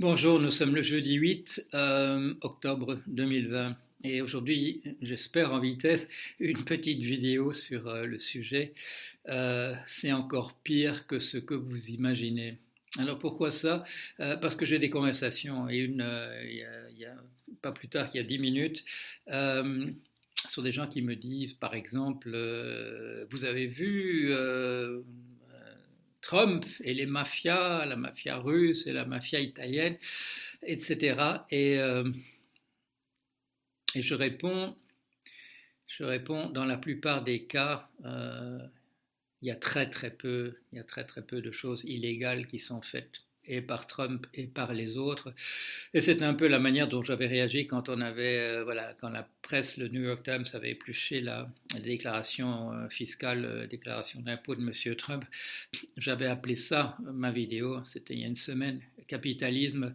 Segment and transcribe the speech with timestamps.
[0.00, 6.06] Bonjour, nous sommes le jeudi 8 euh, octobre 2020 et aujourd'hui, j'espère en vitesse,
[6.38, 8.74] une petite vidéo sur euh, le sujet.
[9.28, 12.58] Euh, c'est encore pire que ce que vous imaginez.
[12.96, 13.82] Alors pourquoi ça?
[14.18, 16.30] Parce que j'ai des conversations et une, a,
[17.60, 18.84] pas plus tard qu'il y a 10 minutes,
[20.46, 22.30] sur des gens qui me disent, par exemple,
[23.30, 24.32] vous avez vu
[26.28, 29.96] Trump et les mafias, la mafia russe et la mafia italienne,
[30.62, 31.16] etc.
[31.50, 32.12] Et, euh,
[33.94, 34.76] et je réponds,
[35.86, 38.58] je réponds, dans la plupart des cas, euh,
[39.40, 42.46] il y a très très peu, il y a très très peu de choses illégales
[42.46, 45.34] qui sont faites et par Trump et par les autres.
[45.94, 49.08] Et c'est un peu la manière dont j'avais réagi quand on avait, euh, voilà, quand
[49.08, 51.50] la presse, le New York Times avait épluché la,
[51.82, 54.96] déclaration euh, fiscale, euh, déclaration d'impôt de M.
[54.96, 55.24] Trump.
[55.96, 59.94] J'avais appelé ça, ma vidéo, c'était il y a une semaine, capitalisme,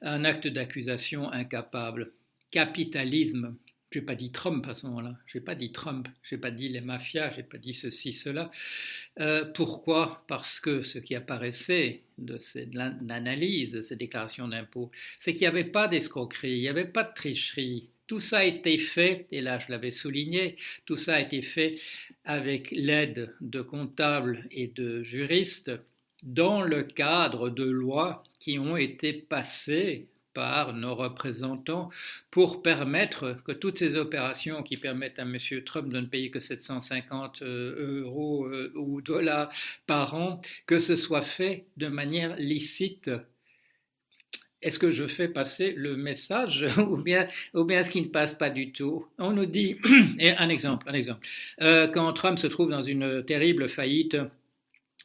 [0.00, 2.12] un acte d'accusation incapable.
[2.50, 3.56] Capitalisme,
[3.92, 5.16] je n'ai pas dit Trump à ce moment-là.
[5.26, 6.08] Je n'ai pas dit Trump.
[6.22, 7.30] Je n'ai pas dit les mafias.
[7.32, 8.50] Je n'ai pas dit ceci, cela.
[9.20, 10.24] Euh, pourquoi?
[10.28, 12.38] Parce que ce qui apparaissait de,
[12.72, 17.04] l'analyse de ces déclarations d'impôts, c'est qu'il n'y avait pas d'escroquerie, il n'y avait pas
[17.04, 17.90] de tricherie.
[18.06, 21.76] Tout ça a été fait, et là je l'avais souligné, tout ça a été fait
[22.24, 25.72] avec l'aide de comptables et de juristes
[26.22, 31.90] dans le cadre de lois qui ont été passées par nos représentants
[32.30, 35.36] pour permettre que toutes ces opérations qui permettent à M.
[35.64, 39.50] Trump de ne payer que 750 euh, euros euh, ou dollars
[39.86, 43.10] par an, que ce soit fait de manière licite
[44.62, 48.34] est-ce que je fais passer le message ou bien, ou bien est-ce qu'il ne passe
[48.34, 49.06] pas du tout?
[49.18, 49.76] On nous dit,
[50.18, 51.26] et un exemple, un exemple,
[51.60, 54.16] euh, quand Trump se trouve dans une terrible faillite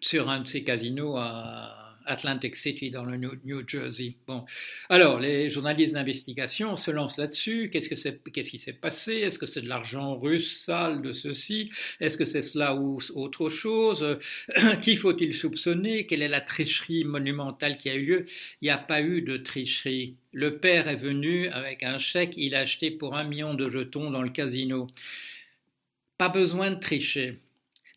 [0.00, 4.14] sur un de ses casinos à, Atlantic City dans le New, Jersey.
[4.26, 4.44] Bon,
[4.88, 7.70] alors les journalistes d'investigation se lancent là-dessus.
[7.70, 9.14] Qu'est-ce qu'est-ce qui s'est passé?
[9.14, 11.70] Est-ce que c'est de l'argent russe sale de ceci?
[12.00, 14.18] Est-ce que c'est cela ou autre chose?
[14.80, 16.06] Qui faut-il soupçonner?
[16.06, 18.26] Quelle est la tricherie monumentale qui a eu lieu?
[18.60, 20.16] Il n'y a pas eu de tricherie.
[20.32, 24.10] Le père est venu avec un chèque, il a acheté pour un million de jetons
[24.10, 24.88] dans le casino.
[26.16, 27.38] Pas besoin de tricher.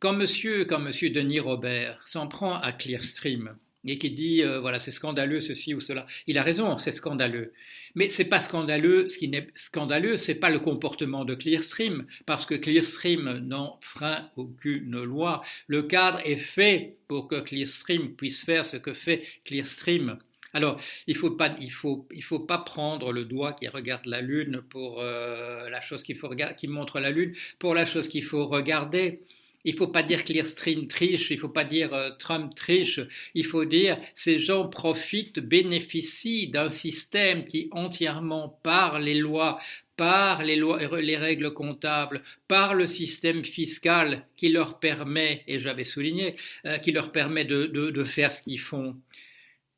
[0.00, 4.80] Quand monsieur, quand monsieur Denis Robert s'en prend à Clearstream, et qui dit euh, voilà
[4.80, 6.06] c'est scandaleux ceci ou cela.
[6.26, 7.52] Il a raison, c'est scandaleux.
[7.94, 9.08] Mais c'est pas scandaleux.
[9.08, 15.02] Ce qui n'est scandaleux, c'est pas le comportement de Clearstream, parce que Clearstream n'enfreint aucune
[15.02, 15.42] loi.
[15.66, 20.18] Le cadre est fait pour que Clearstream puisse faire ce que fait Clearstream.
[20.52, 24.20] Alors, il faut pas, il faut, il faut pas prendre le doigt qui regarde la
[24.20, 28.24] lune pour euh, la chose qu'il faut qui montre la lune pour la chose qu'il
[28.24, 29.20] faut regarder.
[29.64, 33.00] Il ne faut pas dire Clearstream triche, il ne faut pas dire euh, Trump triche,
[33.34, 39.58] il faut dire ces gens profitent, bénéficient d'un système qui entièrement par les lois,
[39.96, 45.84] par les, lois, les règles comptables, par le système fiscal qui leur permet, et j'avais
[45.84, 48.96] souligné, euh, qui leur permet de faire ce qu'ils font.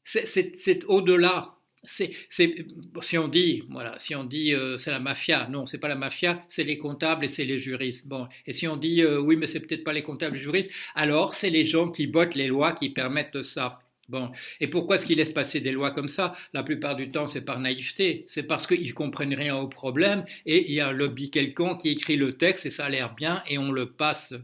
[0.04, 5.78] C'est au-delà si on dit, voilà, si on dit euh, c'est la mafia, non, c'est
[5.78, 8.06] pas la mafia, c'est les comptables et c'est les juristes.
[8.06, 10.44] Bon, et si on dit euh, oui, mais c'est peut-être pas les comptables et les
[10.44, 13.80] juristes, alors c'est les gens qui votent les lois qui permettent ça.
[14.08, 16.34] Bon, et pourquoi est-ce qu'ils laissent passer des lois comme ça?
[16.52, 18.24] La plupart du temps, c'est par naïveté.
[18.26, 21.90] C'est parce qu'ils comprennent rien au problème et il y a un lobby quelconque qui
[21.90, 24.34] écrit le texte et ça a l'air bien et on le passe.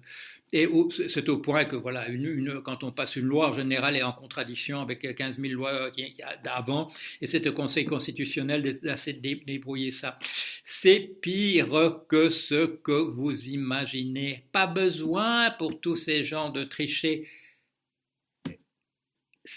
[0.51, 0.67] Et
[1.09, 2.07] c'est au point que voilà,
[2.65, 5.91] quand on passe une loi, en général, est en contradiction avec 15 000 lois
[6.43, 10.19] d'avant, et c'est au Conseil constitutionnel de débrouiller ça.
[10.65, 14.47] C'est pire que ce que vous imaginez.
[14.53, 17.29] Pas besoin pour tous ces gens de tricher.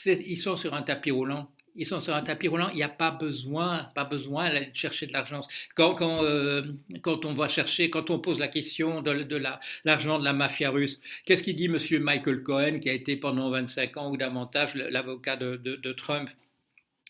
[0.05, 2.89] Ils sont sur un tapis roulant ils sont sur un tapis roulant, il n'y a
[2.89, 5.41] pas besoin, pas besoin d'aller chercher de l'argent.
[5.75, 6.63] Quand, quand, euh,
[7.01, 9.41] quand, on va chercher, quand on pose la question de, de
[9.85, 11.77] l'argent de la mafia russe, qu'est-ce qu'il dit M.
[12.01, 16.29] Michael Cohen, qui a été pendant 25 ans ou davantage l'avocat de, de, de, Trump?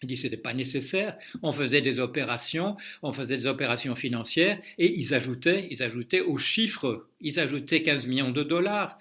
[0.04, 1.18] Il dit que ce n'était pas nécessaire.
[1.44, 6.38] On faisait des opérations, on faisait des opérations financières et ils ajoutaient, ils ajoutaient aux
[6.38, 8.98] chiffres, ils ajoutaient 15 millions de dollars.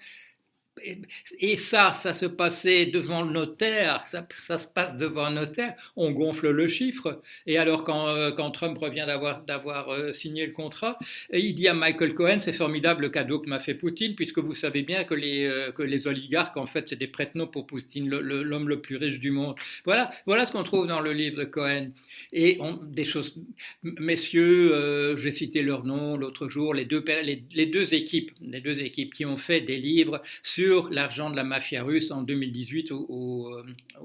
[1.39, 4.25] Et ça, ça se passait devant le notaire, ça,
[4.57, 7.21] se passe devant un notaire, on gonfle le chiffre.
[7.45, 10.97] Et alors, quand, euh, quand Trump revient d'avoir, d'avoir euh, signé le contrat,
[11.33, 14.53] il dit à Michael Cohen C'est formidable le cadeau que m'a fait Poutine, puisque vous
[14.53, 18.09] savez bien que les, euh, que les oligarques, en fait, c'est des prête-noms pour Poutine,
[18.09, 19.55] l'homme le, plus riche du monde.
[19.85, 21.91] Voilà, voilà ce qu'on trouve dans le livre de Cohen.
[22.33, 23.35] Et on, des choses.
[23.83, 28.81] Messieurs, j'ai cité leur nom l'autre jour, les deux, les, les deux équipes, les deux
[28.81, 33.51] équipes qui ont fait des livres sur l'argent de la mafia russe en 2018 aux,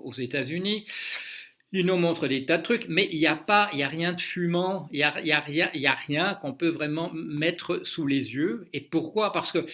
[0.02, 0.84] aux États-Unis.
[1.72, 3.88] ils nous montrent des tas de trucs, mais il n'y a pas, il y a
[3.88, 7.10] rien de fumant, il n'y a, a rien, il y a rien qu'on peut vraiment
[7.12, 8.66] mettre sous les yeux.
[8.72, 9.32] Et pourquoi?
[9.32, 9.66] Parce que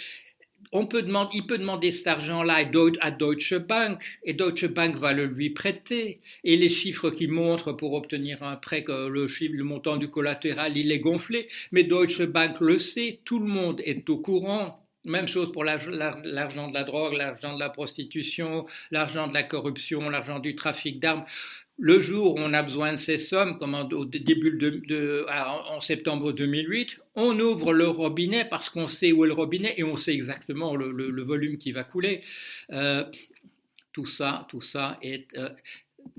[0.72, 2.64] on peut demander, il peut demander cet argent-là
[3.00, 6.20] à Deutsche Bank et Deutsche Bank va le lui prêter.
[6.44, 10.76] Et les chiffres qu'il montre pour obtenir un prêt, que le, le montant du collatéral,
[10.76, 11.48] il est gonflé.
[11.72, 14.81] Mais Deutsche Bank le sait, tout le monde est au courant.
[15.04, 20.08] Même chose pour l'argent de la drogue, l'argent de la prostitution, l'argent de la corruption,
[20.08, 21.24] l'argent du trafic d'armes.
[21.78, 26.32] Le jour où on a besoin de ces sommes, comme au début de, en septembre
[26.32, 30.14] 2008, on ouvre le robinet parce qu'on sait où est le robinet et on sait
[30.14, 32.20] exactement le, volume qui va couler.
[32.70, 33.04] Euh,
[33.92, 35.48] tout ça, tout ça est, euh,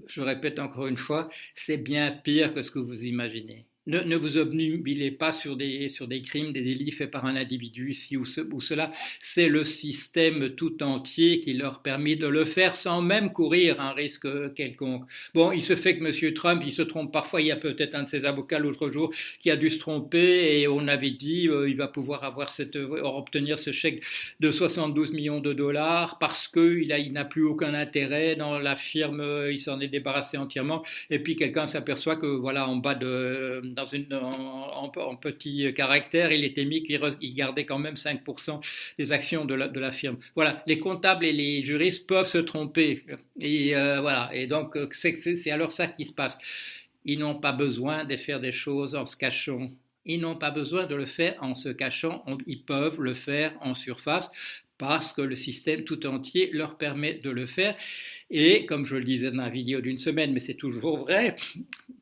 [0.07, 3.65] je répète encore une fois, c'est bien pire que ce que vous imaginez.
[3.85, 7.91] Ne, vous obnubilez pas sur des, sur des crimes, des délits faits par un individu
[7.91, 8.91] ici ou, ou cela.
[9.21, 13.91] C'est le système tout entier qui leur permet de le faire sans même courir un
[13.91, 15.03] risque quelconque.
[15.33, 16.33] Bon, il se fait que M.
[16.33, 17.41] Trump, il se trompe parfois.
[17.41, 20.61] Il y a peut-être un de ses avocats l'autre jour qui a dû se tromper
[20.61, 24.01] et on avait dit euh, il va pouvoir avoir cette, obtenir ce chèque
[24.39, 29.21] de 72 millions de dollars parce qu'il il n'a plus aucun intérêt dans la firme,
[29.49, 30.83] il s'en est débarrassé entièrement.
[31.09, 36.43] Et puis quelqu'un s'aperçoit que voilà, en bas de dans une, en, petit caractère, il
[36.43, 38.61] était mis qu'il gardait quand même 5%
[38.97, 40.17] des actions de la, firme.
[40.35, 43.03] Voilà, les comptables et les juristes peuvent se tromper.
[43.39, 46.37] Et euh, voilà, et donc c'est alors ça qui se passe.
[47.05, 49.71] Ils n'ont pas besoin de faire des choses en se cachant.
[50.05, 53.73] Ils n'ont pas besoin de le faire en se cachant, ils peuvent le faire en
[53.73, 54.29] surface
[54.77, 57.75] parce que le système tout entier leur permet de le faire.
[58.29, 61.35] Et comme je le disais dans la vidéo d'une semaine, mais c'est toujours vrai,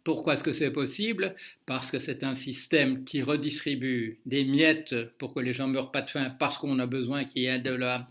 [0.04, 1.36] pourquoi est-ce que c'est possible?
[1.66, 5.92] Parce que c'est un système qui redistribue des miettes pour que les gens ne meurent
[5.92, 7.62] pas de faim, parce qu'on a besoin qu'il y ait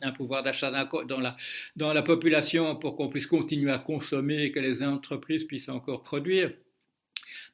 [0.03, 0.71] un pouvoir d'achat
[1.77, 6.03] dans la population pour qu'on puisse continuer à consommer et que les entreprises puissent encore
[6.03, 6.53] produire.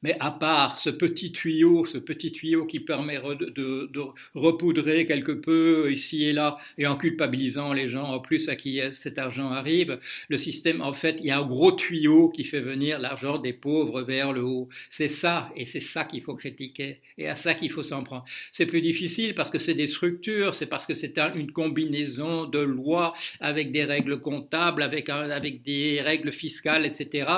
[0.03, 3.89] Mais à part ce petit tuyau, ce petit tuyau qui permet de,
[4.33, 8.79] repoudrer quelque peu ici et là, et en culpabilisant les gens en plus à qui
[8.93, 12.61] cet argent arrive, le système, en fait, il y a un gros tuyau qui fait
[12.61, 14.69] venir l'argent des pauvres vers le haut.
[14.89, 18.25] C'est ça, et c'est ça qu'il faut critiquer, et à ça qu'il faut s'en prendre.
[18.51, 22.59] C'est plus difficile parce que c'est des structures, c'est parce que c'est une combinaison de
[22.59, 27.29] lois avec des règles comptables, avec, avec des règles fiscales, etc.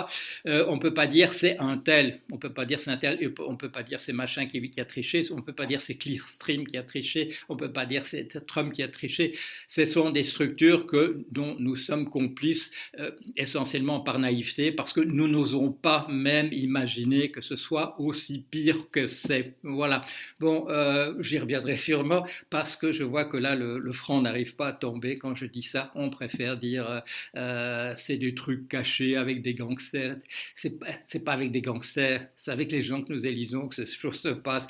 [0.47, 2.19] Euh, on ne peut pas dire c'est un tel.
[2.31, 2.91] On peut pas dire c'est
[3.39, 6.65] on peut pas dire c'est machin qui, a triché, on peut pas dire c'est Clearstream
[6.67, 9.33] qui a triché, on peut pas dire c'est Trump qui a triché.
[9.67, 15.01] Ce sont des structures que, dont nous sommes complices euh, essentiellement par naïveté, parce que
[15.01, 19.53] nous n'osons pas même imaginer que ce soit aussi pire que c'est.
[19.63, 20.03] Voilà.
[20.39, 24.67] Bon, euh, j'y reviendrai sûrement parce que je vois que là le, front n'arrive pas
[24.67, 25.91] à tomber quand je dis ça.
[25.95, 27.01] On préfère dire
[27.35, 30.17] euh, c'est des trucs cachés avec des gangsters.
[30.55, 30.87] C'est pas,
[31.25, 34.29] pas avec des gangsters c'est avec les gens que nous élisons que ces choses se
[34.29, 34.67] passent.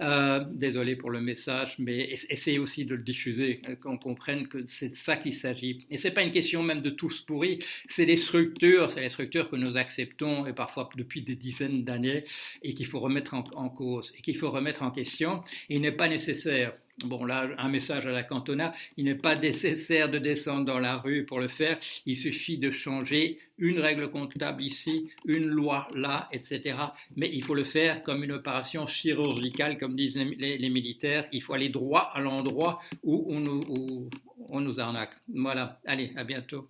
[0.00, 4.64] Euh, désolé pour le message, mais essayez aussi de le diffuser, euh, qu'on comprenne que
[4.66, 5.86] c'est de ça qu'il s'agit.
[5.90, 7.58] Et c'est pas une question même de tous pourris,
[7.88, 12.24] c'est les structures, c'est les structures que nous acceptons et parfois depuis des dizaines d'années
[12.62, 15.42] et qu'il faut remettre en, en cause et qu'il faut remettre en question.
[15.68, 16.72] Et il n'est pas nécessaire
[17.04, 20.96] Bon, là, un message à la cantona, il n'est pas nécessaire de descendre dans la
[20.96, 26.28] rue pour le faire, il suffit de changer une règle comptable ici, une loi là,
[26.32, 26.76] etc.
[27.16, 31.54] Mais il faut le faire comme une opération chirurgicale, comme disent les, militaires, il faut
[31.54, 34.08] aller droit à l'endroit où on nous, où
[34.48, 35.14] on nous arnaque.
[35.28, 36.68] Voilà, allez, à bientôt.